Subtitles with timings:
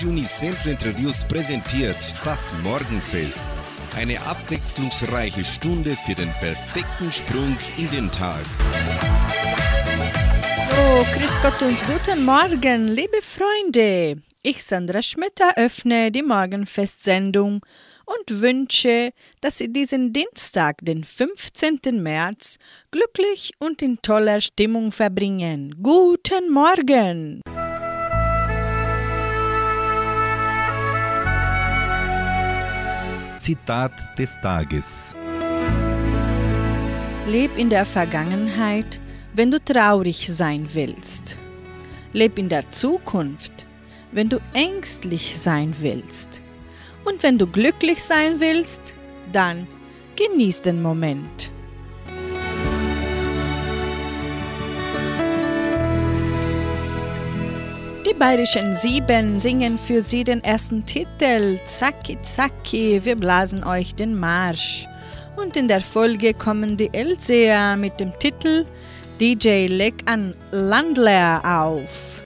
[0.00, 3.50] Radio Unicentro Interviews präsentiert das Morgenfest.
[3.94, 8.40] Eine abwechslungsreiche Stunde für den perfekten Sprung in den Tag.
[10.70, 14.22] Oh, grüß Gott und guten Morgen, liebe Freunde.
[14.42, 17.60] Ich, Sandra Schmidt, eröffne die Morgenfestsendung
[18.06, 19.10] und wünsche,
[19.42, 22.02] dass Sie diesen Dienstag, den 15.
[22.02, 22.56] März,
[22.90, 25.76] glücklich und in toller Stimmung verbringen.
[25.82, 27.42] Guten Morgen!
[33.50, 35.12] Zitat des Tages.
[37.26, 39.00] Leb in der Vergangenheit,
[39.34, 41.36] wenn du traurig sein willst.
[42.12, 43.66] Leb in der Zukunft,
[44.12, 46.42] wenn du ängstlich sein willst.
[47.04, 48.94] Und wenn du glücklich sein willst,
[49.32, 49.66] dann
[50.14, 51.50] genieß den Moment.
[58.10, 64.18] Die bayerischen Sieben singen für Sie den ersten Titel Zacki Zacki, wir blasen euch den
[64.18, 64.88] Marsch.
[65.36, 68.66] Und in der Folge kommen die Elseer mit dem Titel
[69.20, 72.19] DJ Leg an Landler auf.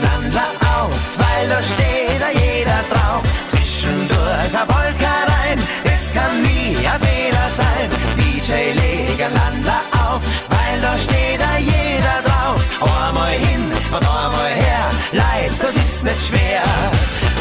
[0.00, 0.48] Leg einander
[0.78, 3.22] auf, weil da steht da jeder drauf.
[3.46, 7.88] Zwischendurch ein Polka rein, es kann nie ein Fehler sein.
[8.16, 12.60] DJ, leg einander auf, weil da steht da jeder drauf.
[12.80, 16.62] Einmal hin und einmal her, Leid, das ist nicht schwer.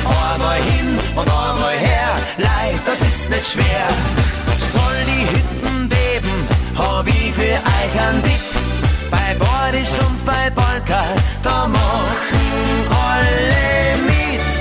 [0.05, 3.87] Einmal hin und einmal her, Leid, das ist nicht schwer.
[4.57, 6.47] Soll die Hütten beben,
[6.77, 8.78] hab ich für euch einen Tipp.
[9.11, 11.03] Bei Bordisch und bei Polka,
[11.43, 14.55] da machen alle mit.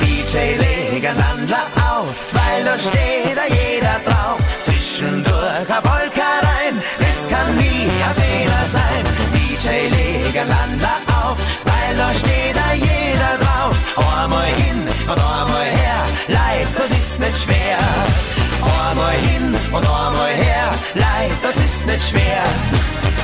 [0.00, 4.38] DJ leg einander auf, weil da steht da jeder drauf.
[4.62, 9.04] Zwischendurch ein Polka rein, das kann nie ein Fehler sein.
[9.34, 13.76] DJ leg einander auf, weil da steht da jeder drauf.
[14.22, 17.78] Einmal hin und einmal her, Leid, das ist nicht schwer.
[18.90, 22.42] Einmal hin und einmal her, Leid, das ist nicht schwer.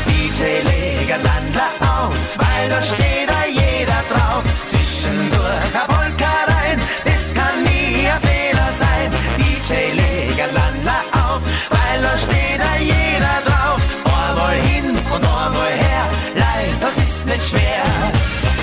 [0.06, 4.44] DJ leg einander auf, weil da steht da jeder drauf.
[4.68, 9.10] Zwischendurch ein Polka rein, das kann nie ein Fehler sein.
[9.38, 13.80] DJ leg einander auf, weil da steht da jeder drauf.
[14.04, 16.04] Einmal hin und einmal her,
[16.36, 17.82] Leid, das ist nicht schwer.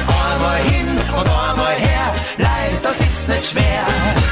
[0.07, 0.87] Einmal hin
[1.19, 4.22] und einmal her, Leid, das ist nicht schwer.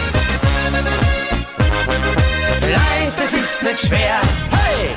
[3.91, 4.21] Schwer.
[4.51, 4.89] Hey!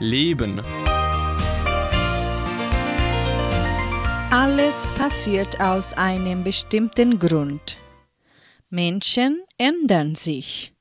[0.00, 0.60] Leben.
[4.30, 7.76] Alles passiert aus einem bestimmten Grund.
[8.70, 10.72] Menschen ändern sich,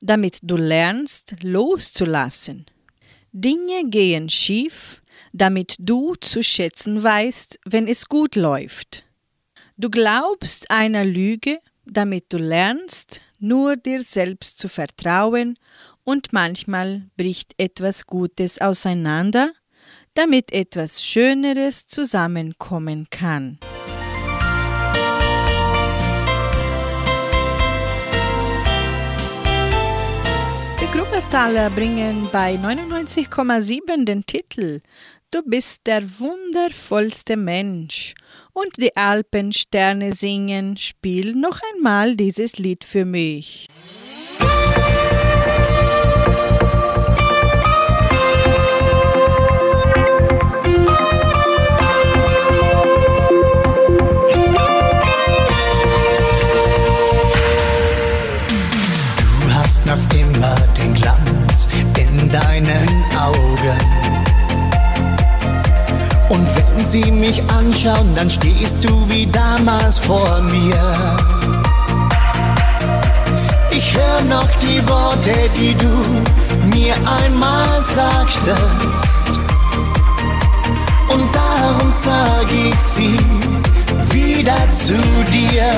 [0.00, 2.66] damit du lernst loszulassen.
[3.32, 5.00] Dinge gehen schief,
[5.32, 9.04] damit du zu schätzen weißt, wenn es gut läuft.
[9.76, 15.58] Du glaubst einer Lüge, damit du lernst, nur dir selbst zu vertrauen
[16.04, 19.52] und manchmal bricht etwas Gutes auseinander,
[20.14, 23.58] damit etwas Schöneres zusammenkommen kann.
[31.26, 34.80] Grubbertaler bringen bei 99,7 den Titel
[35.32, 38.14] Du bist der wundervollste Mensch
[38.52, 43.66] und die Alpensterne singen Spiel noch einmal dieses Lied für mich.
[44.38, 44.85] Du
[66.86, 71.16] sie mich anschauen, dann stehst du wie damals vor mir.
[73.70, 75.94] Ich höre noch die Worte, die du
[76.76, 79.40] mir einmal sagtest.
[81.08, 83.18] Und darum sag ich sie
[84.10, 84.94] wieder zu
[85.32, 85.72] dir.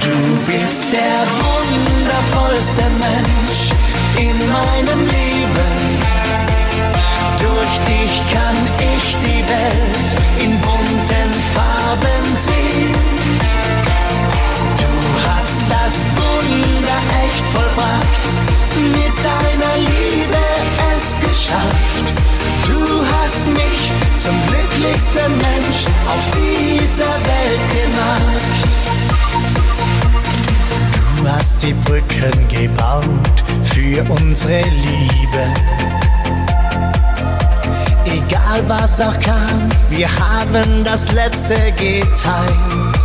[0.00, 3.62] Du bist der wundervollste Mensch
[4.18, 5.33] in meinem Leben.
[7.74, 12.94] Durch dich kann ich die Welt in bunten Farben sehen.
[14.78, 14.92] Du
[15.26, 18.24] hast das Wunder echt vollbracht,
[18.78, 20.44] mit deiner Liebe
[20.94, 22.06] es geschafft.
[22.68, 22.80] Du
[23.16, 23.80] hast mich
[24.22, 28.54] zum glücklichsten Mensch auf dieser Welt gemacht.
[31.16, 35.93] Du hast die Brücken gebaut für unsere Liebe.
[38.66, 42.96] Was auch kam, wir haben das Letzte geteilt.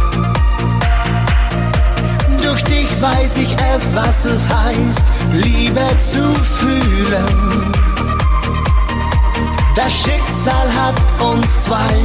[2.42, 7.72] Durch dich weiß ich erst, was es heißt, Liebe zu fühlen.
[9.76, 11.96] Das Schicksal hat uns zwei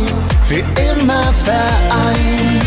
[0.45, 2.65] für immer vereint.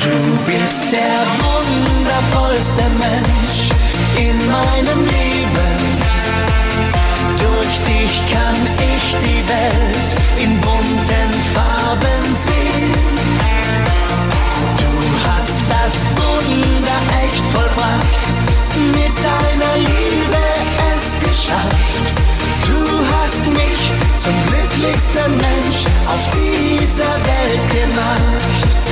[0.00, 3.70] Du bist der wundervollste Mensch
[4.18, 5.26] in meinem Leben.
[7.66, 12.92] Durch dich kann ich die Welt in bunten Farben sehen.
[14.78, 14.92] Du
[15.26, 18.24] hast das Wunder echt vollbracht,
[18.94, 20.44] mit deiner Liebe
[20.94, 22.04] es geschafft.
[22.68, 22.78] Du
[23.16, 23.80] hast mich
[24.16, 28.85] zum glücklichsten Mensch auf dieser Welt gemacht.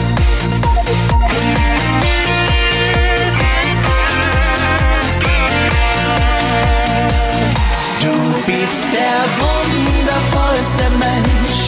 [8.60, 11.60] Bist der wundervollste Mensch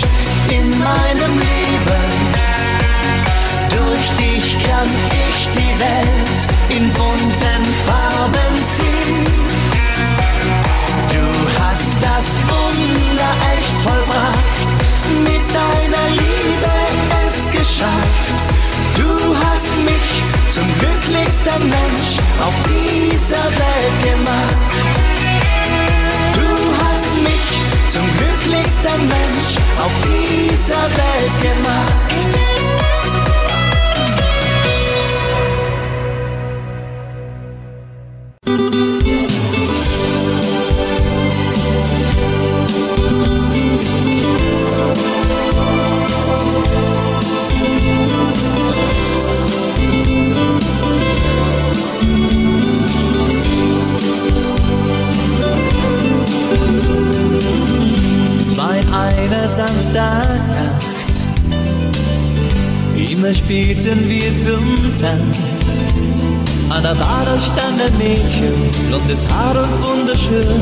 [0.57, 2.07] in meinem Leben.
[3.76, 4.90] Durch dich kann
[5.26, 9.25] ich die Welt in bunten Farben sehen.
[11.14, 11.26] Du
[11.61, 14.69] hast das Wunder echt vollbracht,
[15.28, 16.75] mit deiner Liebe
[17.26, 18.37] es geschafft.
[18.97, 19.11] Du
[19.45, 20.09] hast mich
[20.50, 22.12] zum glücklichsten Mensch
[22.47, 24.66] auf dieser Welt gemacht.
[27.96, 32.95] Zum glücklichsten Mensch auf dieser Welt gemacht.
[59.56, 60.82] Samstagnacht.
[62.94, 65.38] Immer spielten wir zum Tanz.
[66.68, 68.52] An der Bar stand ein Mädchen,
[68.90, 70.60] blondes Haar und wunderschön.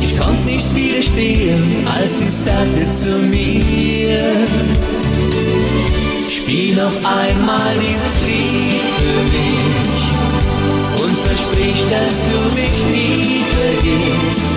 [0.00, 4.20] Ich konnte nicht widerstehen, als sie sagte zu mir:
[6.28, 14.51] Spiel noch einmal dieses Lied für mich und versprich, dass du mich nie vergisst.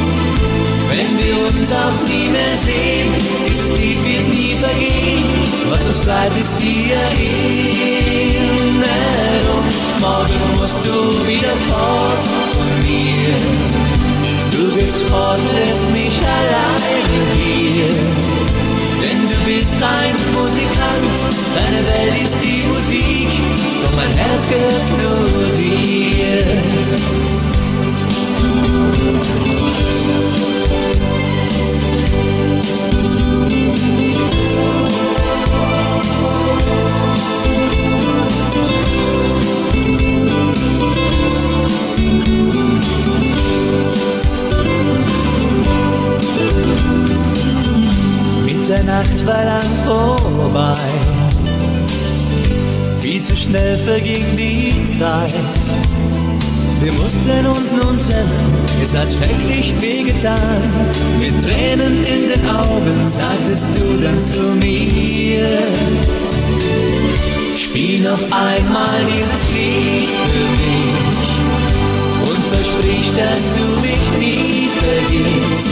[0.96, 3.12] Wenn wir uns auch nie mehr sehen,
[3.50, 5.25] dieses Lied wird nie vergehen.
[5.70, 7.36] Was uns bleibt, ist die Erinnerung.
[10.00, 12.24] Morgen musst du wieder fort
[12.54, 13.36] von mir.
[14.52, 17.92] Du bist fort, lässt mich alleine hier.
[19.04, 21.18] Denn du bist ein Musikant,
[21.56, 23.30] deine Welt ist die Musik,
[23.84, 26.46] doch mein Herz gehört nur dir.
[48.45, 50.75] Mitternacht war lang vorbei.
[53.00, 55.85] Viel zu schnell verging die Zeit.
[56.86, 60.62] Wir mussten uns nun trennen, es hat schrecklich wehgetan.
[61.20, 65.48] Mit Tränen in den Augen sagtest du dann zu mir.
[67.58, 71.25] Spiel noch einmal dieses Lied für mich
[72.30, 75.68] und versprich, dass du mich nie vergisst.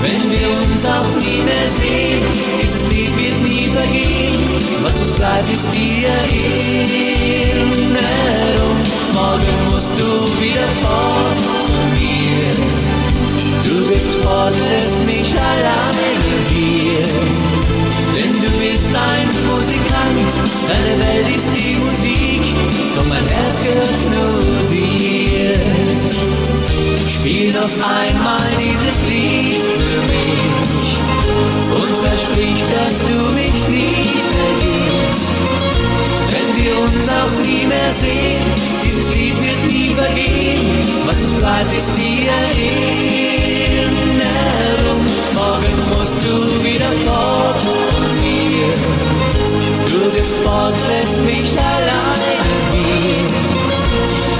[0.00, 2.22] Wenn wir uns auch nie mehr sehen,
[2.62, 4.44] dieses Lied wird nie vergehen.
[4.80, 7.13] Was uns bleibt, ist die Erinnerung.
[9.84, 12.54] Musst du wieder fort von mir.
[13.68, 16.08] Du bist fort, lässt mich alleine
[16.48, 17.06] hier.
[18.16, 20.32] Denn du bist ein Musikant,
[20.68, 22.40] deine Welt ist die Musik,
[22.96, 24.40] doch mein Herz gehört nur
[24.72, 25.54] dir.
[27.06, 30.96] Spiel noch einmal dieses Lied für mich
[31.76, 35.42] und versprich, dass du mich nie vergisst.
[36.30, 38.83] Wenn wir uns auch nie mehr sehen,
[39.34, 40.82] Lied wird nie vergehen.
[41.06, 43.84] Was uns bleibt, ist die Erinnerung.
[45.34, 48.74] Morgen musst du wieder fort von mir.
[49.88, 53.28] Du bist fort, lässt mich alleine hier.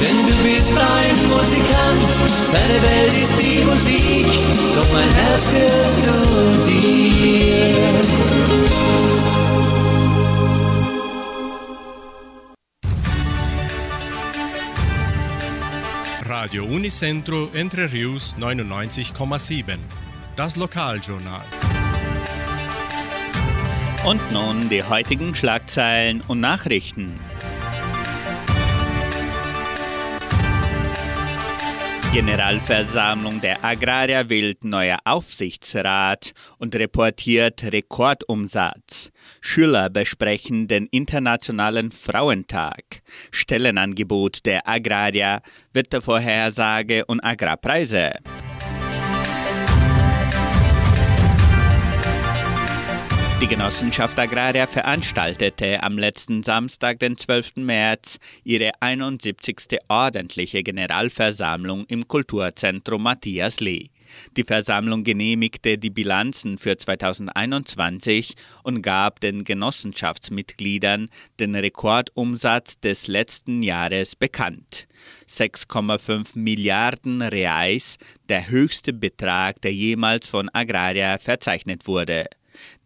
[0.01, 2.15] Denn du bist ein Musikant,
[2.53, 4.29] deine Welt ist die Musik,
[4.77, 7.95] doch mein Herz gehört nur dir.
[16.55, 19.77] Radio Unicentro Entre Rius 99,7.
[20.37, 21.43] Das Lokaljournal.
[24.07, 27.19] Und nun die heutigen Schlagzeilen und Nachrichten.
[32.13, 39.11] Generalversammlung der Agrarier wählt neuer Aufsichtsrat und reportiert Rekordumsatz.
[39.47, 43.03] Schüler besprechen den Internationalen Frauentag.
[43.31, 45.43] Stellenangebot der Agrarier,
[45.75, 48.15] Wettervorhersage und Agrarpreise.
[53.43, 57.57] Die Genossenschaft Agraria veranstaltete am letzten Samstag, den 12.
[57.57, 59.79] März, ihre 71.
[59.89, 63.91] ordentliche Generalversammlung im Kulturzentrum Matthias Lee.
[64.37, 71.09] Die Versammlung genehmigte die Bilanzen für 2021 und gab den Genossenschaftsmitgliedern
[71.41, 74.87] den Rekordumsatz des letzten Jahres bekannt.
[75.29, 82.27] 6,5 Milliarden Reais, der höchste Betrag, der jemals von Agraria verzeichnet wurde.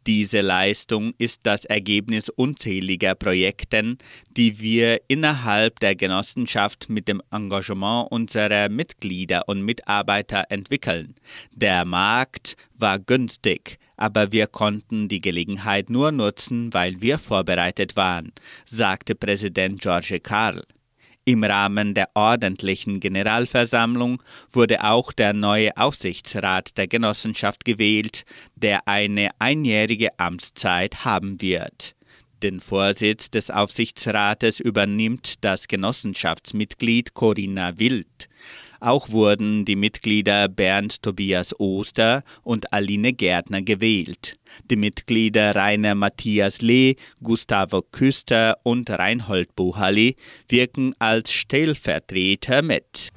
[0.07, 3.99] Diese Leistung ist das Ergebnis unzähliger Projekten,
[4.37, 11.15] die wir innerhalb der Genossenschaft mit dem Engagement unserer Mitglieder und Mitarbeiter entwickeln.
[11.51, 18.33] Der Markt war günstig, aber wir konnten die Gelegenheit nur nutzen, weil wir vorbereitet waren,
[18.65, 20.63] sagte Präsident George Karl.
[21.29, 28.25] Im Rahmen der ordentlichen Generalversammlung wurde auch der neue Aufsichtsrat der Genossenschaft gewählt,
[28.57, 31.95] der eine einjährige Amtszeit haben wird.
[32.43, 38.31] Den Vorsitz des Aufsichtsrates übernimmt das Genossenschaftsmitglied Corinna Wild.
[38.81, 44.39] Auch wurden die Mitglieder Bernd Tobias Oster und Aline Gärtner gewählt.
[44.71, 50.17] Die Mitglieder Rainer Matthias Lee, Gustavo Küster und Reinhold Buchali
[50.49, 53.11] wirken als Stellvertreter mit.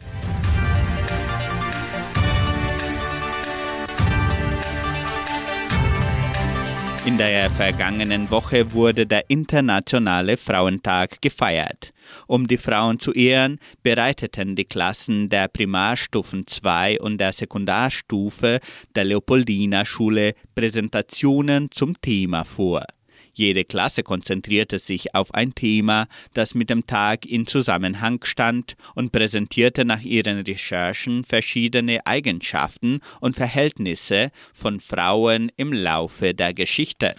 [7.04, 11.92] In der vergangenen Woche wurde der Internationale Frauentag gefeiert.
[12.28, 18.60] Um die Frauen zu ehren, bereiteten die Klassen der Primarstufen 2 und der Sekundarstufe
[18.96, 22.86] der Leopoldina Schule Präsentationen zum Thema vor.
[23.34, 29.12] Jede Klasse konzentrierte sich auf ein Thema, das mit dem Tag in Zusammenhang stand und
[29.12, 37.16] präsentierte nach ihren Recherchen verschiedene Eigenschaften und Verhältnisse von Frauen im Laufe der Geschichte.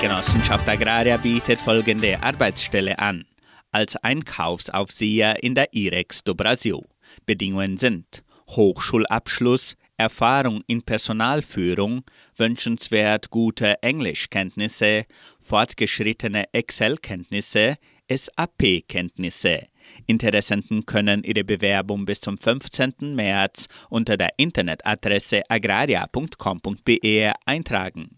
[0.00, 3.26] Genossenschaft Agraria bietet folgende Arbeitsstelle an.
[3.72, 6.82] Als Einkaufsaufseher in der IREX do Brasil.
[7.26, 12.04] Bedingungen sind Hochschulabschluss, Erfahrung in Personalführung,
[12.36, 15.04] wünschenswert gute Englischkenntnisse,
[15.40, 17.74] fortgeschrittene Excel-Kenntnisse,
[18.08, 19.66] SAP-Kenntnisse.
[20.06, 23.16] Interessenten können ihre Bewerbung bis zum 15.
[23.16, 28.17] März unter der Internetadresse agraria.com.br eintragen.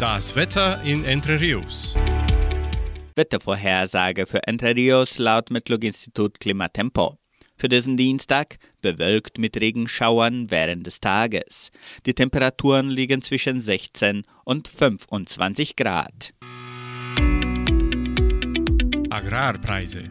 [0.00, 1.96] Das Wetter in Entre Rios.
[3.16, 7.18] Wettervorhersage für Entre Rios laut Metlog-Institut Klimatempo.
[7.56, 11.72] Für diesen Dienstag bewölkt mit Regenschauern während des Tages.
[12.06, 16.32] Die Temperaturen liegen zwischen 16 und 25 Grad.
[19.10, 20.04] Agrarpreise.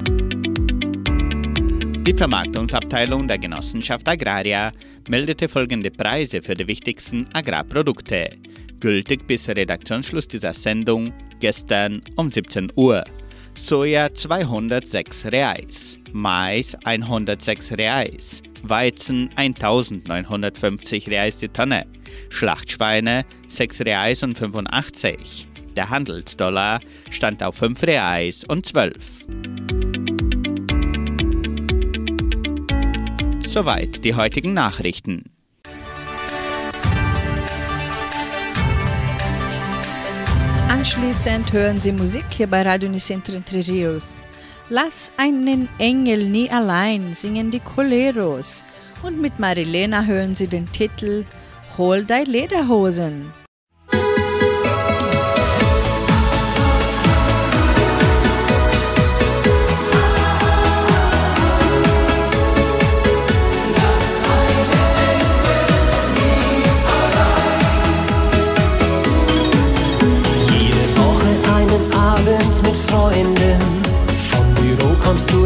[2.01, 4.73] Die Vermarktungsabteilung der Genossenschaft Agraria
[5.07, 8.31] meldete folgende Preise für die wichtigsten Agrarprodukte.
[8.79, 13.03] Gültig bis Redaktionsschluss dieser Sendung gestern um 17 Uhr.
[13.55, 21.87] Soja 206 Reais, Mais 106 Reais, Weizen 1950 Reais die Tonne,
[22.29, 25.47] Schlachtschweine 6 Reais und 85.
[25.75, 29.25] Der Handelsdollar stand auf 5 Reais und 12.
[33.47, 35.36] Soweit die heutigen Nachrichten.
[40.69, 44.21] Anschließend hören Sie Musik hier bei Radio Unicentro Entre Rios.
[44.69, 48.65] Lass einen Engel nie allein, singen die Coleros.
[49.01, 51.23] Und mit Marilena hören Sie den Titel
[51.77, 53.31] Hol dein Lederhosen.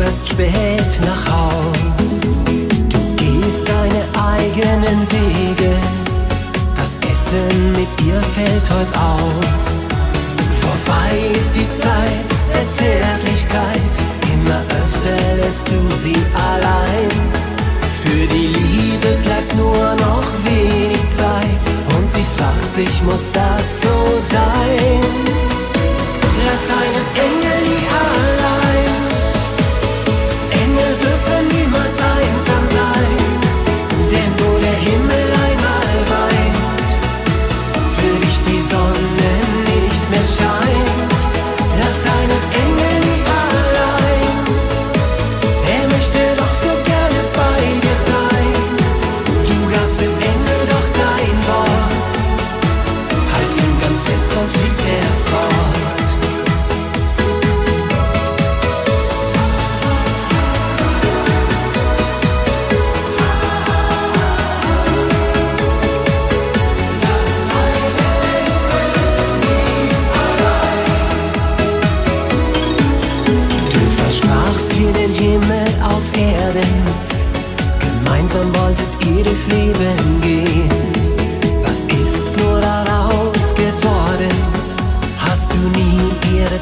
[0.01, 2.21] Erst spät nach Haus.
[2.89, 5.75] Du gehst deine eigenen Wege.
[6.75, 9.85] Das Essen mit ihr fällt heute aus.
[10.61, 13.93] Vorbei ist die Zeit der Zärtlichkeit.
[14.33, 17.11] Immer öfter lässt du sie allein.
[18.03, 21.63] Für die Liebe bleibt nur noch wenig Zeit.
[21.95, 25.41] Und sie fragt sich, muss das so sein?
[26.51, 27.90] lass einen Engel nie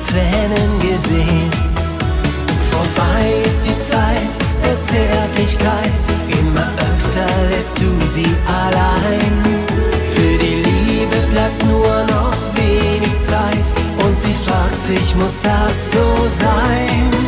[0.02, 1.52] Tränen gesehen.
[2.72, 4.34] Vorbei ist die Zeit
[4.64, 6.02] der Zärtlichkeit,
[6.40, 9.44] immer öfter lässt du sie allein.
[10.16, 13.68] Für die Liebe bleibt nur noch wenig Zeit
[14.06, 17.19] und sie fragt sich, muss das so sein?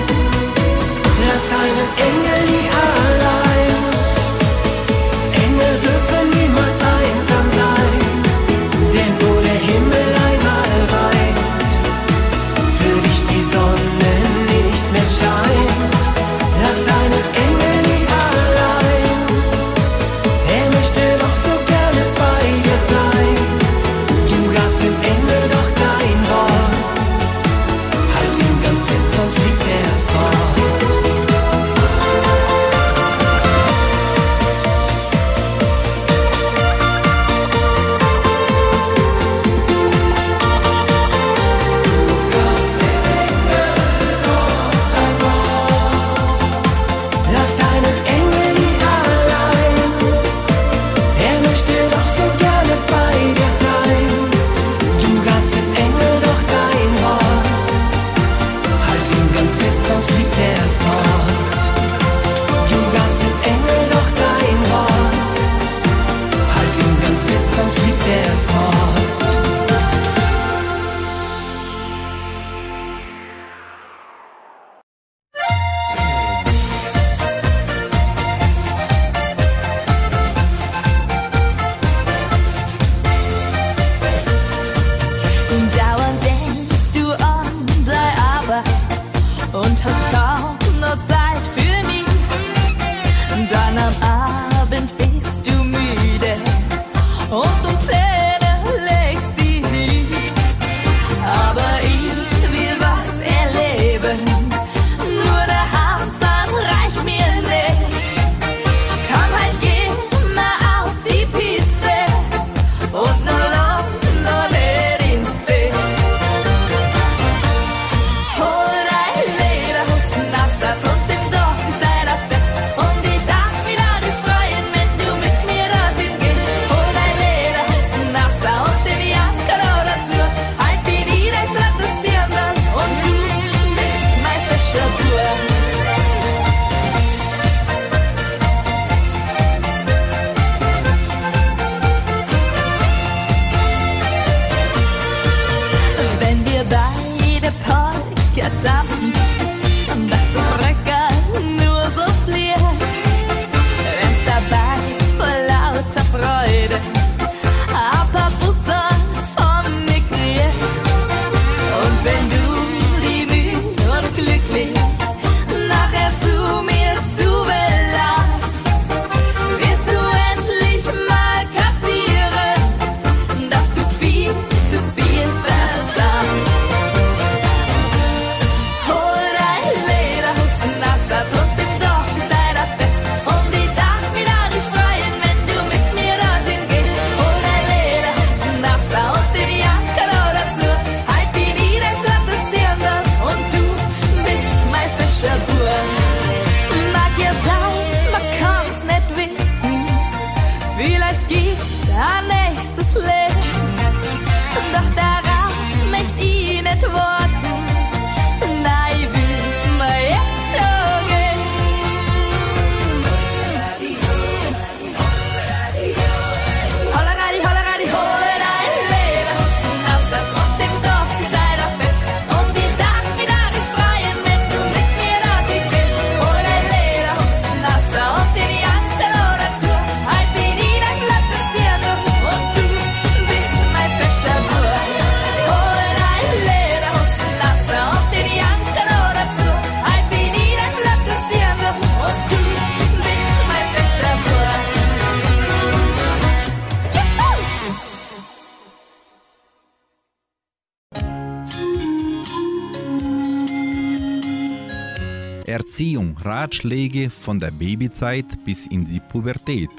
[256.18, 259.70] Ratschläge von der Babyzeit bis in die Pubertät.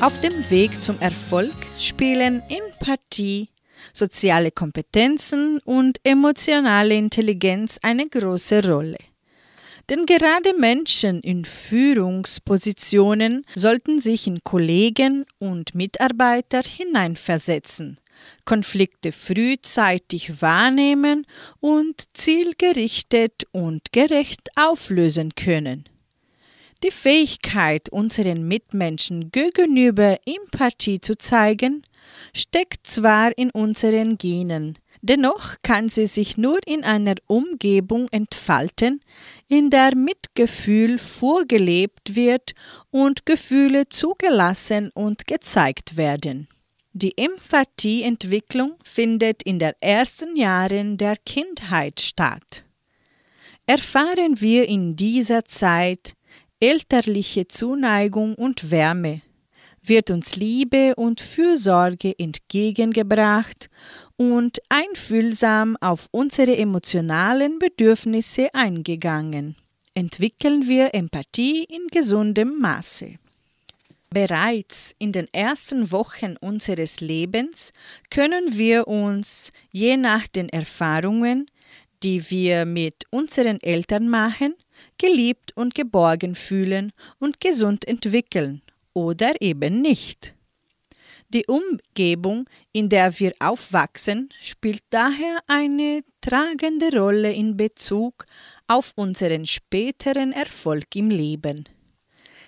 [0.00, 3.48] Auf dem Weg zum Erfolg spielen Empathie,
[3.92, 8.98] soziale Kompetenzen und emotionale Intelligenz eine große Rolle.
[9.90, 17.98] Denn gerade Menschen in Führungspositionen sollten sich in Kollegen und Mitarbeiter hineinversetzen
[18.44, 21.26] Konflikte frühzeitig wahrnehmen
[21.60, 25.88] und zielgerichtet und gerecht auflösen können.
[26.82, 31.84] Die Fähigkeit, unseren Mitmenschen gegenüber Empathie zu zeigen,
[32.34, 39.00] steckt zwar in unseren Genen, dennoch kann sie sich nur in einer Umgebung entfalten,
[39.48, 42.54] in der Mitgefühl vorgelebt wird
[42.90, 46.48] und Gefühle zugelassen und gezeigt werden.
[46.94, 52.64] Die Empathieentwicklung findet in den ersten Jahren der Kindheit statt.
[53.66, 56.12] Erfahren wir in dieser Zeit
[56.60, 59.22] elterliche Zuneigung und Wärme,
[59.82, 63.70] wird uns Liebe und Fürsorge entgegengebracht
[64.16, 69.56] und einfühlsam auf unsere emotionalen Bedürfnisse eingegangen.
[69.94, 73.18] Entwickeln wir Empathie in gesundem Maße.
[74.12, 77.72] Bereits in den ersten Wochen unseres Lebens
[78.10, 81.50] können wir uns, je nach den Erfahrungen,
[82.02, 84.54] die wir mit unseren Eltern machen,
[84.98, 88.60] geliebt und geborgen fühlen und gesund entwickeln
[88.92, 90.34] oder eben nicht.
[91.30, 98.26] Die Umgebung, in der wir aufwachsen, spielt daher eine tragende Rolle in Bezug
[98.66, 101.66] auf unseren späteren Erfolg im Leben.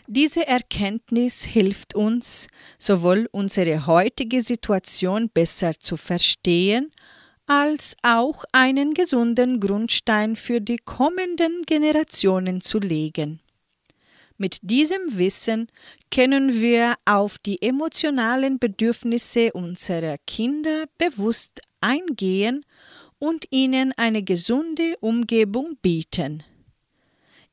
[0.07, 6.93] Diese Erkenntnis hilft uns, sowohl unsere heutige Situation besser zu verstehen,
[7.47, 13.41] als auch einen gesunden Grundstein für die kommenden Generationen zu legen.
[14.37, 15.69] Mit diesem Wissen
[16.11, 22.65] können wir auf die emotionalen Bedürfnisse unserer Kinder bewusst eingehen
[23.19, 26.43] und ihnen eine gesunde Umgebung bieten,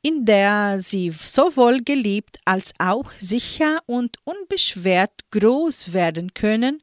[0.02, 6.82] in der sie sowohl geliebt als auch sicher und unbeschwert groß werden können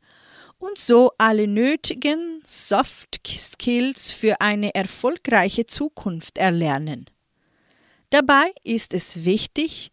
[0.58, 7.06] und so alle nötigen Soft Skills für eine erfolgreiche Zukunft erlernen.
[8.10, 9.90] Dabei ist es wichtig,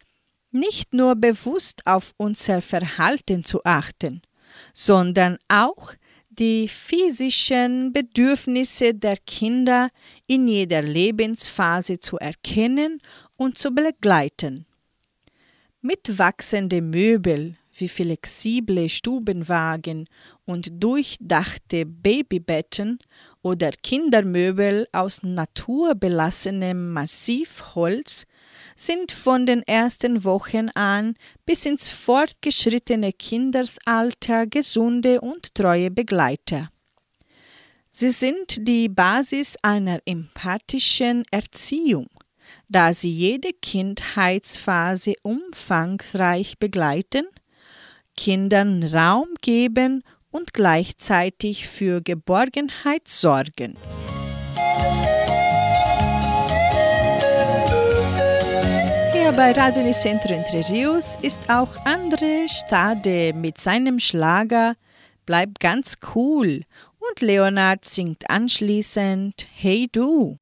[0.52, 4.22] nicht nur bewusst auf unser Verhalten zu achten,
[4.74, 5.94] sondern auch
[6.40, 9.90] die physischen Bedürfnisse der Kinder
[10.28, 13.02] in jeder Lebensphase zu erkennen
[13.38, 14.66] und zu begleiten.
[15.82, 20.08] Mit wachsenden Möbel wie flexible Stubenwagen
[20.46, 23.00] und durchdachte Babybetten
[23.42, 28.26] oder Kindermöbel aus naturbelassenem Massivholz
[28.76, 36.70] sind von den ersten Wochen an bis ins fortgeschrittene Kindesalter gesunde und treue Begleiter.
[37.90, 42.08] Sie sind die Basis einer empathischen Erziehung,
[42.68, 47.26] da sie jede Kindheitsphase umfangreich begleiten,
[48.18, 53.78] Kindern Raum geben und gleichzeitig für Geborgenheit sorgen.
[59.26, 64.76] Hier bei Radio Unicentro Entre Rios ist auch André Stade mit seinem Schlager
[65.26, 66.62] Bleib ganz cool
[67.00, 70.38] und Leonard singt anschließend Hey du.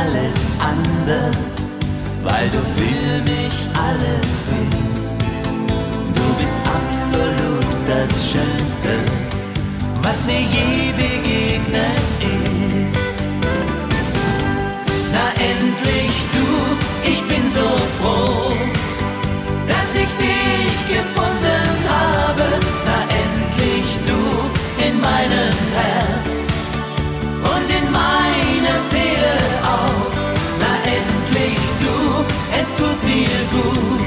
[0.00, 1.62] alles anders,
[2.22, 5.16] weil du für mich alles bist.
[6.14, 8.92] Du bist absolut das Schönste,
[10.02, 11.99] was mir je begegnet.
[33.50, 34.00] gut.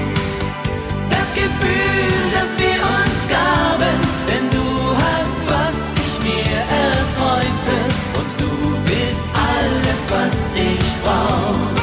[1.09, 4.67] Das Gefühl, das wir uns gaben, denn du
[5.03, 7.75] hast, was ich mir erträumte.
[8.19, 8.51] Und du
[8.85, 9.23] bist
[9.53, 11.73] alles, was ich brauch.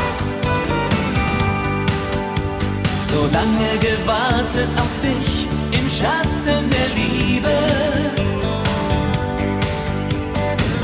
[3.10, 7.56] So lange gewartet auf dich im Schatten der Liebe.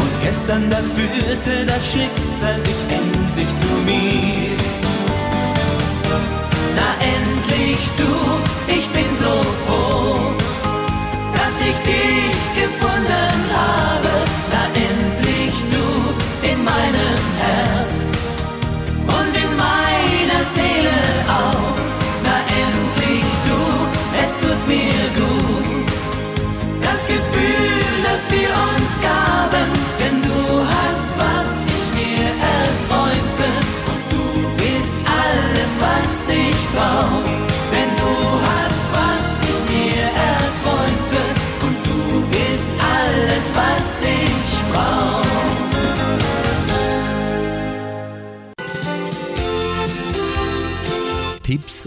[0.03, 4.26] Und gestern da führte das Schicksal dich endlich zu mir.
[7.79, 10.35] ich du, ich bin so froh,
[11.35, 12.26] dass ich dich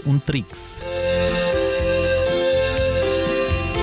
[0.04, 0.76] Und Tricks.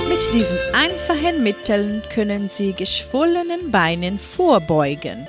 [0.10, 5.28] Mit diesen einfachen Mitteln können Sie geschwollenen Beinen vorbeugen.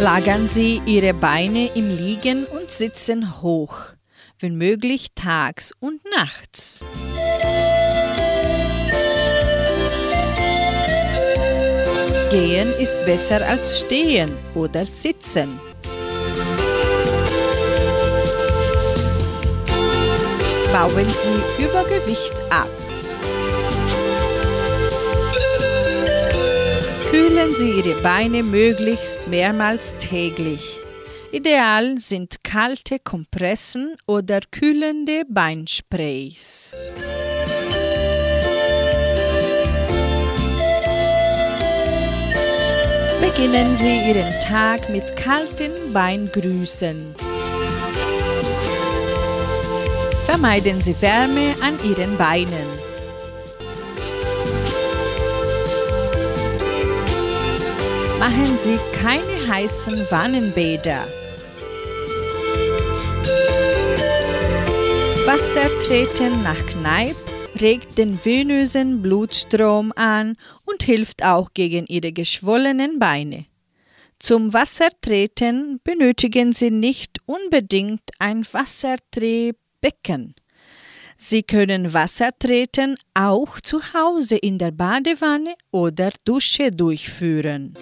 [0.00, 3.76] Lagern Sie Ihre Beine im Liegen und Sitzen hoch,
[4.38, 6.84] wenn möglich tags und nachts.
[12.30, 15.60] Gehen ist besser als stehen oder sitzen.
[20.74, 22.68] Bauen sie Übergewicht ab.
[27.10, 30.80] Kühlen Sie Ihre Beine möglichst mehrmals täglich.
[31.30, 36.76] Ideal sind kalte Kompressen oder kühlende Beinsprays.
[43.20, 47.14] Beginnen Sie Ihren Tag mit kalten Beingrüßen.
[50.26, 52.66] Vermeiden Sie Wärme an Ihren Beinen.
[58.18, 61.06] Machen Sie keine heißen Wannenbäder.
[65.26, 67.16] Wassertreten nach Kneipp
[67.60, 73.44] regt den venösen Blutstrom an und hilft auch gegen Ihre geschwollenen Beine.
[74.18, 78.42] Zum Wassertreten benötigen Sie nicht unbedingt ein
[79.84, 80.34] Wassertretbecken.
[81.16, 87.74] Sie können Wassertreten auch zu Hause in der Badewanne oder Dusche durchführen.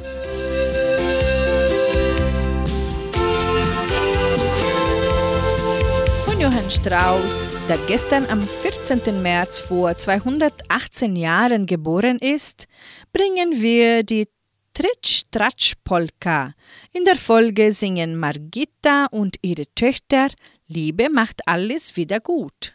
[6.26, 9.22] Von Johann Strauss, der gestern am 14.
[9.22, 12.66] März vor 218 Jahren geboren ist,
[13.12, 14.28] bringen wir die
[14.74, 16.54] Tritsch-Tratsch-Polka.
[16.92, 20.28] In der Folge singen Margitta und ihre Töchter
[20.72, 22.74] Liebe macht alles wieder gut.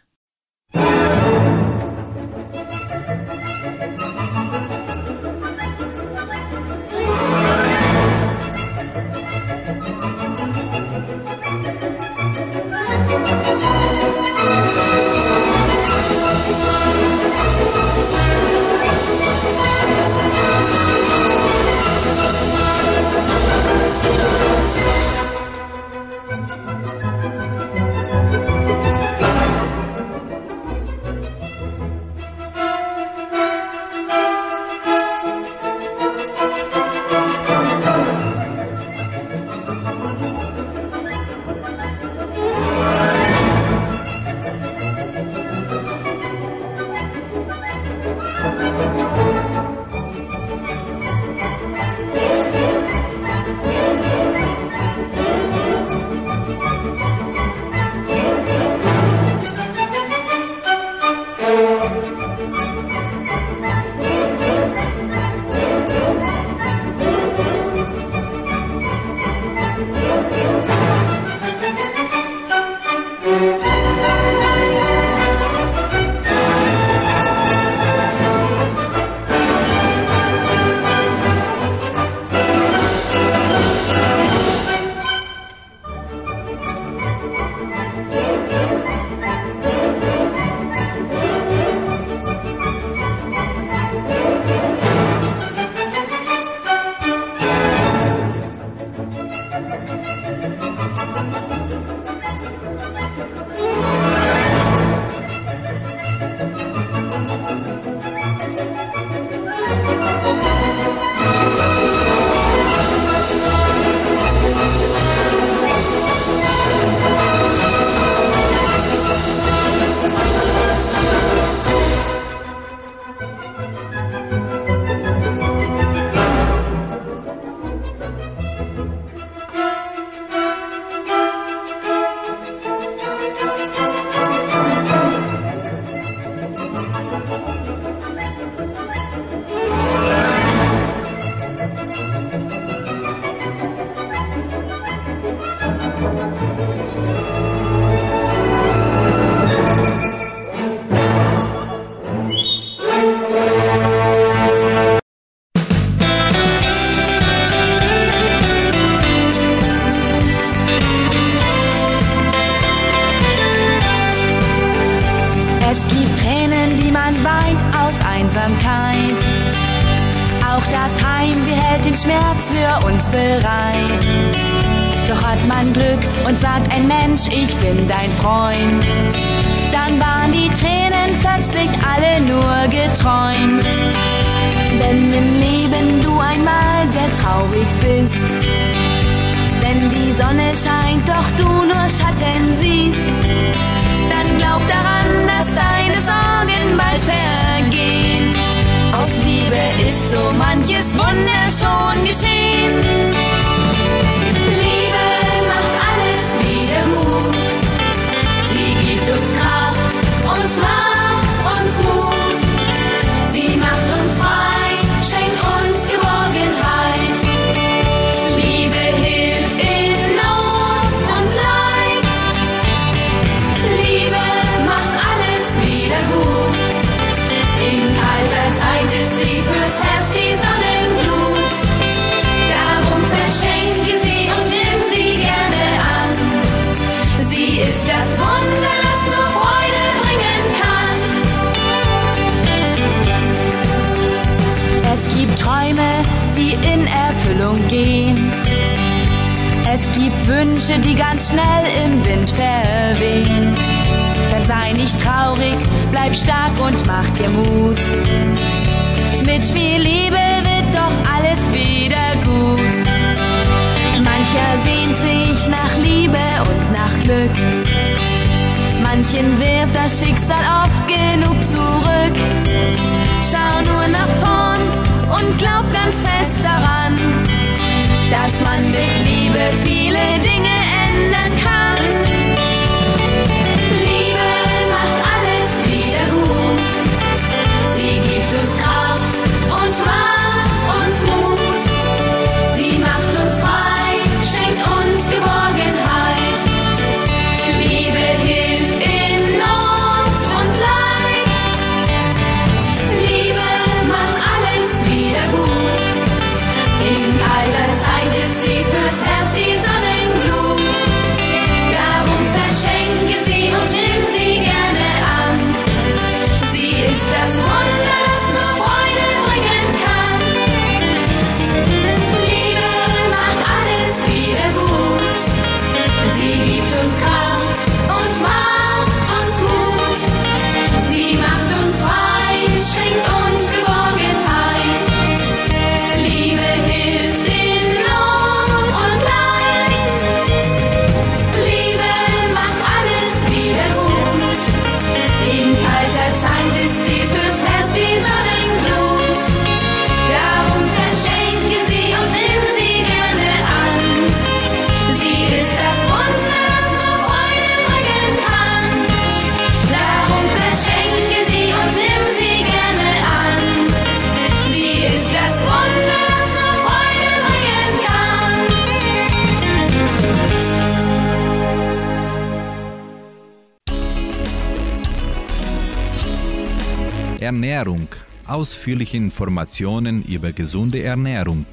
[377.58, 377.88] Ernährung.
[378.28, 381.44] Ausführliche Informationen über gesunde Ernährung.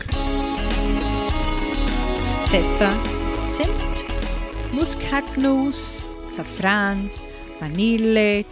[2.45, 2.93] Pfeffer,
[3.49, 4.05] Zimt,
[4.71, 7.09] Muskatnuss, Safran,
[7.59, 8.45] Vanille,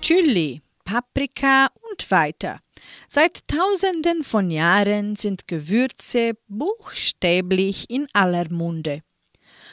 [0.00, 2.60] Chili, Paprika und weiter.
[3.08, 9.00] Seit Tausenden von Jahren sind Gewürze buchstäblich in aller Munde.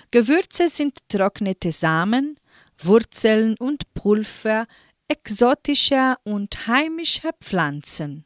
[0.10, 2.40] Gewürze sind trocknete Samen,
[2.82, 4.66] Wurzeln und Pulver
[5.10, 8.26] exotischer und heimischer Pflanzen.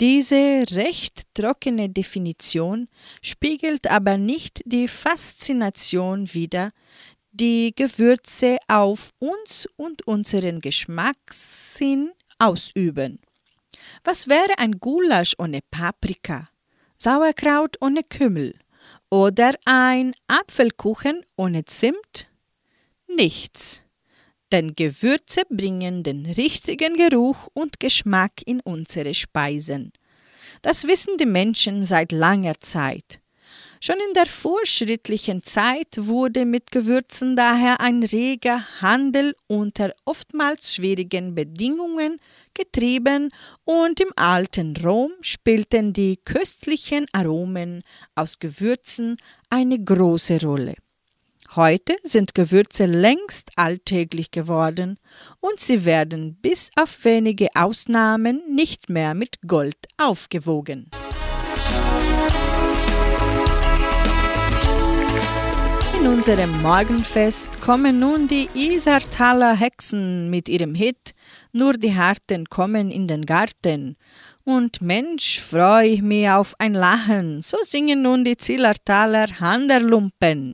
[0.00, 2.88] Diese recht trockene Definition
[3.20, 6.72] spiegelt aber nicht die Faszination wider,
[7.32, 13.20] die Gewürze auf uns und unseren Geschmackssinn ausüben.
[14.04, 16.48] Was wäre ein Gulasch ohne Paprika,
[16.96, 18.56] Sauerkraut ohne Kümmel
[19.10, 22.28] oder ein Apfelkuchen ohne Zimt?
[23.08, 23.82] Nichts
[24.52, 29.92] denn Gewürze bringen den richtigen Geruch und Geschmack in unsere Speisen.
[30.62, 33.20] Das wissen die Menschen seit langer Zeit.
[33.80, 41.36] Schon in der vorschrittlichen Zeit wurde mit Gewürzen daher ein reger Handel unter oftmals schwierigen
[41.36, 42.18] Bedingungen
[42.54, 43.30] getrieben
[43.64, 47.82] und im alten Rom spielten die köstlichen Aromen
[48.16, 49.16] aus Gewürzen
[49.48, 50.74] eine große Rolle.
[51.56, 54.98] Heute sind Gewürze längst alltäglich geworden
[55.40, 60.90] und sie werden bis auf wenige Ausnahmen nicht mehr mit Gold aufgewogen.
[65.98, 71.12] In unserem Morgenfest kommen nun die Isartaler Hexen mit ihrem Hit
[71.52, 73.96] Nur die Harten kommen in den Garten.
[74.44, 80.52] Und Mensch, freu ich mich auf ein Lachen, so singen nun die Zillertaler Handerlumpen.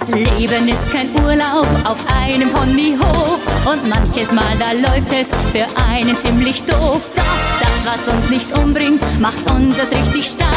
[0.00, 5.66] Das Leben ist kein Urlaub auf einem Ponyhof und manches Mal da läuft es für
[5.88, 7.02] einen ziemlich doof.
[7.14, 10.50] Doch das, was uns nicht umbringt, macht uns erst richtig stark.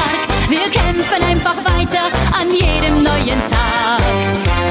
[0.50, 2.06] Wir kämpfen einfach weiter
[2.40, 4.63] an jedem neuen Tag.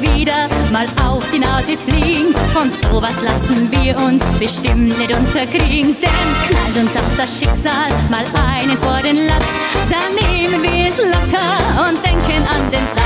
[0.00, 2.34] Wieder mal auf die Nase fliegen.
[2.52, 5.96] Von sowas lassen wir uns bestimmt nicht unterkriegen.
[6.00, 9.44] Denn knallt uns auch das Schicksal mal einen vor den Latz.
[9.90, 13.05] Dann nehmen wir es locker und denken an den Satz.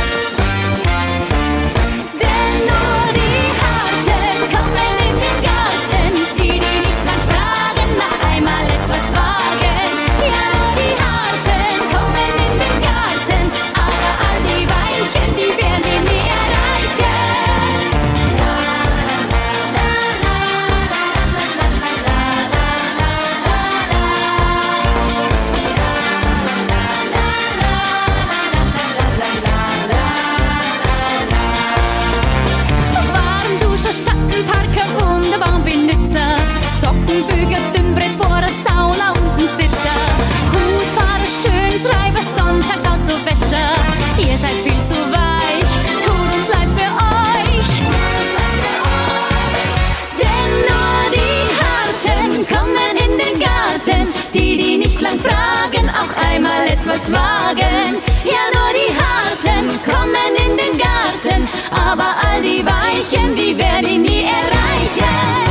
[56.91, 57.97] Etwas wagen.
[58.25, 61.49] Ja, nur die Harten kommen in den Garten.
[61.71, 65.50] Aber all die Weichen, die werden ihn nie erreichen.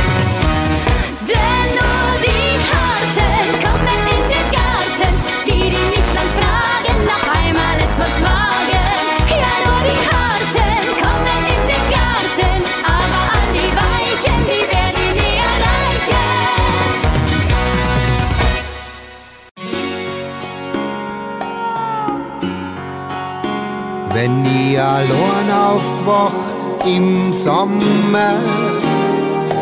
[24.80, 28.34] Allein aufwach im Sommer.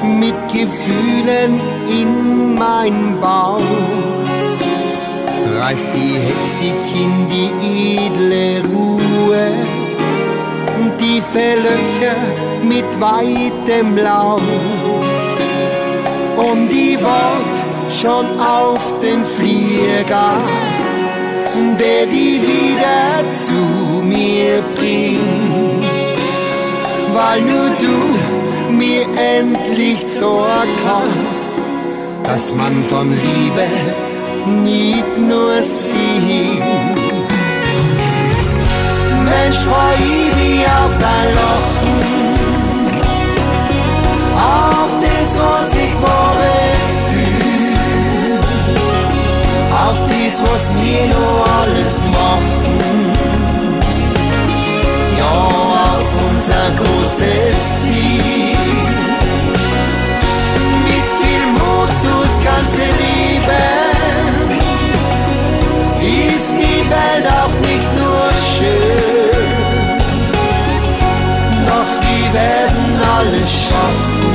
[0.02, 3.60] Mit Gefühlen in mein Bauch,
[5.60, 9.52] reißt die Hektik in die edle Ruhe,
[10.98, 12.16] tiefe Löcher
[12.62, 14.42] mit weitem Lauf.
[16.36, 17.58] Und ich wart
[17.90, 20.36] schon auf den Flieger
[21.78, 25.84] der die wieder zu mir bringt,
[27.14, 29.02] weil nur du mir
[29.36, 31.54] endlich Sorg hast,
[32.24, 33.66] dass man von Liebe
[34.62, 36.62] nicht nur singt.
[39.24, 41.98] Mensch, freu ich auf dein Lachen,
[44.34, 46.68] auf das, was ich vorher
[49.88, 52.77] auf das, was wir noch alles machen.
[56.76, 58.56] Großes Ziel.
[60.88, 63.88] Mit viel Mut durchs ganze Leben
[66.00, 69.98] ist die Welt auch nicht nur schön.
[71.66, 72.88] Doch wir werden
[73.18, 74.32] alles schaffen,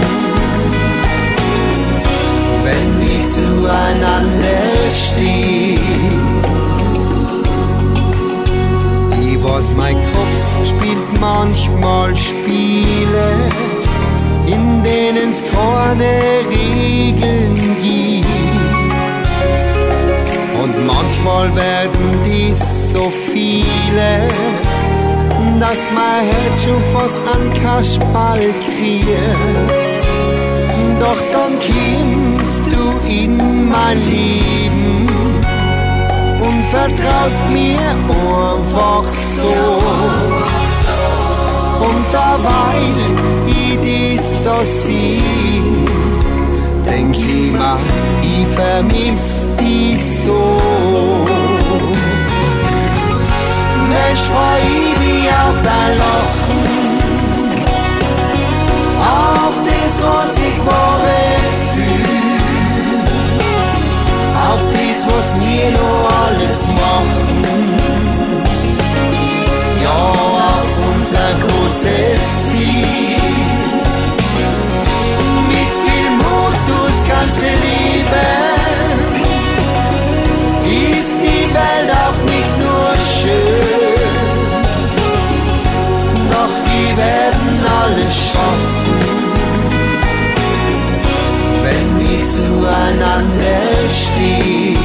[2.64, 6.14] wenn wir zueinander stehen.
[9.44, 10.13] Weiß, mein Kopf
[10.66, 13.50] spielt manchmal Spiele,
[14.46, 16.14] in denen es keine
[16.50, 18.28] Regeln gibt.
[20.62, 24.28] Und manchmal werden dies so viele,
[25.60, 30.04] dass mein Herz schon fast an Kasperl kriegt.
[31.00, 33.38] Doch dann kommst du in
[33.70, 35.08] mein Leben
[36.42, 39.06] und vertraust mir einfach
[39.38, 39.83] so.
[42.34, 42.98] Daweil
[43.46, 45.22] ich dies da sieh,
[46.84, 47.78] denk ich mir,
[48.24, 50.58] ich vermiss dich so.
[53.88, 56.62] Mensch, freu ich mich auf dein Lachen,
[58.98, 60.93] auf das, was ich vorher
[88.14, 88.96] schaffen,
[91.64, 93.64] wenn wir zueinander
[94.02, 94.78] stehen.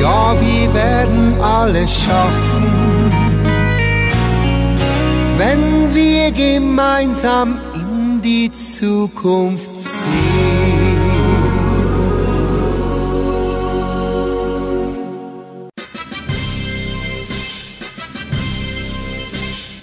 [0.00, 2.66] Ja, wir werden alles schaffen,
[5.36, 10.70] wenn wir gemeinsam in die Zukunft sehen.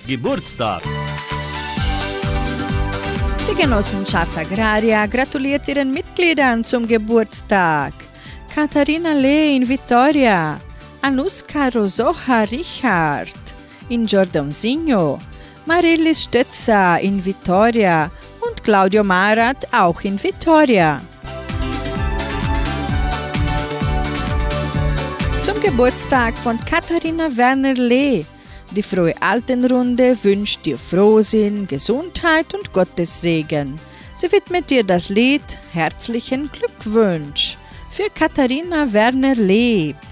[0.08, 0.84] Geburtstag.
[3.50, 7.93] Die Genossenschaft Agraria gratuliert ihren Mitgliedern zum Geburtstag.
[8.54, 10.60] Katharina Lee in Vitoria,
[11.02, 13.34] Anuska Rosoha Richard
[13.88, 15.20] in Giordonsinho,
[15.66, 21.02] Marilis Stötzer in Vitoria und Claudio Marat auch in Vitoria.
[25.41, 28.26] Zum Geburtstag von Katharina Werner-Lee.
[28.78, 33.80] Die frohe Altenrunde wünscht dir Frohsinn, Gesundheit und Gottes Segen.
[34.14, 35.42] Sie widmet dir das Lied
[35.74, 37.58] Herzlichen Glückwunsch
[37.90, 39.96] für Katharina Werner-Lee.
[39.96, 40.07] Herzlichen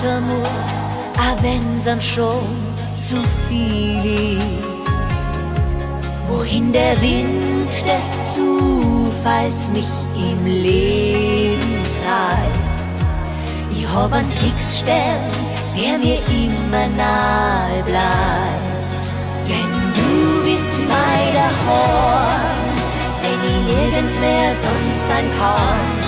[0.00, 0.86] weiter muss,
[1.16, 2.46] auch wenn's dann schon
[3.00, 3.16] zu
[3.48, 4.90] viel ist.
[6.28, 9.86] Wohin der Wind des Zufalls mich
[10.16, 12.98] im Leben treibt.
[13.76, 15.18] Ich hab einen Fixstern,
[15.76, 19.06] der mir immer nahe bleibt.
[19.48, 22.40] Denn du bist mein Horn,
[23.22, 25.99] wenn ich nirgends mehr sonst sein kann.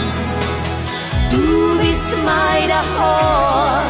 [2.12, 3.86] Du bist mein Horn,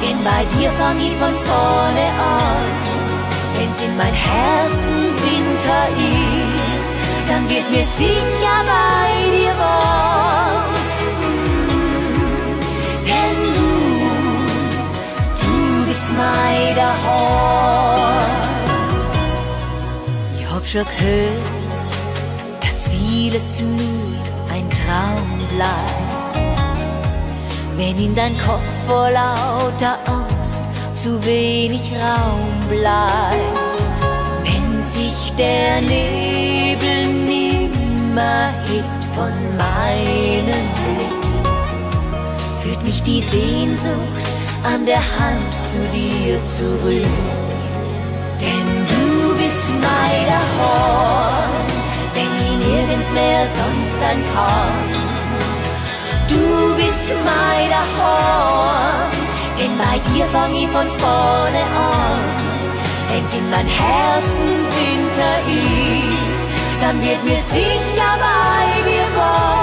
[0.00, 2.70] denn bei dir fang ich von vorne an.
[3.56, 5.88] Wenn's in mein Herzen Winter
[6.78, 6.96] ist,
[7.28, 10.72] dann wird mir sicher bei dir warm.
[13.08, 13.70] Denn du,
[15.42, 18.22] du bist mein Horn.
[20.38, 25.97] Ich hab schon gehört, dass vieles nur ein Traum bleibt.
[27.78, 30.60] Wenn in dein Kopf vor lauter Angst
[30.94, 33.68] zu wenig Raum bleibt.
[35.38, 41.24] der Nebel nimmer hebt von meinem Blick,
[42.60, 44.28] führt mich die Sehnsucht
[44.64, 47.06] an der Hand zu dir zurück.
[48.40, 51.66] Denn du bist mein Horn,
[52.14, 54.97] wenn ich nirgends mehr sonst sein kann.
[57.08, 59.10] Du bist mein Horn,
[59.58, 62.20] denn bei dir fang ich von vorne an.
[63.08, 66.50] Wenn's in mein Herzen Winter ist,
[66.82, 69.57] dann wird mir sicher bei dir warm.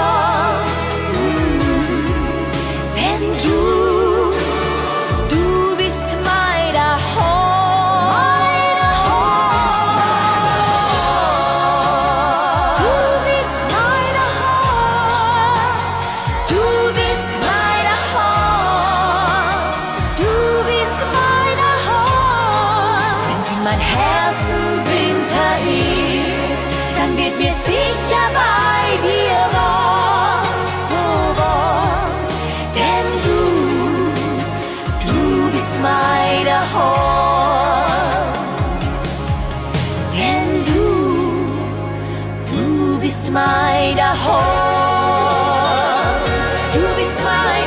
[35.86, 38.32] Bist mein Horn.
[40.16, 40.82] Denn du,
[42.50, 44.44] du bist mein Horn.
[46.72, 47.66] Du bist mein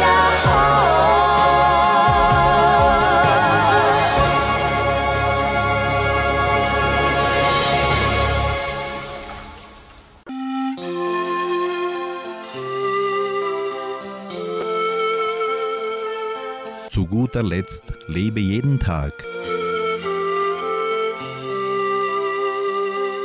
[16.90, 19.14] Zu guter Letzt lebe jeden Tag.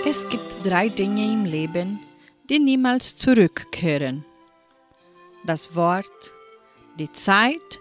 [0.06, 2.00] Es gibt drei Dinge im Leben,
[2.50, 4.26] die niemals zurückkehren.
[5.46, 6.34] Das Wort,
[6.98, 7.80] die Zeit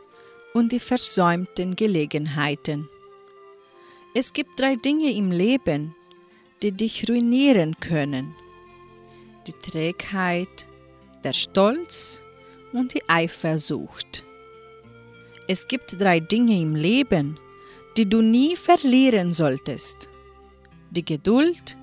[0.54, 2.88] und die versäumten Gelegenheiten.
[4.16, 5.94] Es gibt drei Dinge im Leben,
[6.62, 8.34] die dich ruinieren können.
[9.46, 10.68] Die Trägheit,
[11.26, 12.22] der Stolz
[12.72, 14.24] und die Eifersucht.
[15.48, 17.38] Es gibt drei Dinge im Leben,
[17.98, 20.10] die du nie verlieren solltest.
[20.92, 21.78] Die Geduld,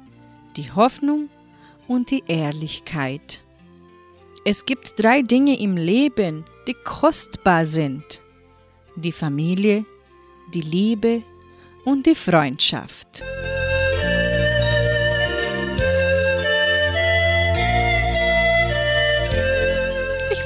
[0.57, 1.29] die Hoffnung
[1.87, 3.43] und die Ehrlichkeit.
[4.47, 8.23] Es gibt drei Dinge im Leben, die kostbar sind.
[8.97, 9.85] Die Familie,
[10.55, 11.23] die Liebe
[11.85, 13.23] und die Freundschaft.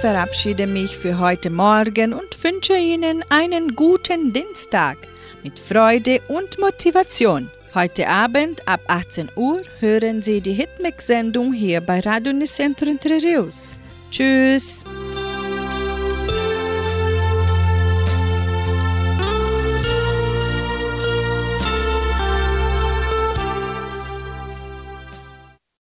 [0.04, 4.98] Verabschiede mich für heute Morgen und wünsche Ihnen einen guten Dienstag
[5.42, 7.50] mit Freude und Motivation.
[7.74, 13.18] Heute Abend ab 18 Uhr hören Sie die Hitmix-Sendung hier bei Radio Nicentro Entre.
[14.10, 14.84] Tschüss!